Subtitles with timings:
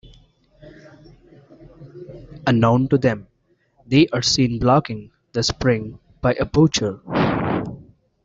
[2.47, 3.27] Unknown to them,
[3.85, 6.99] they are seen blocking the spring by a poacher.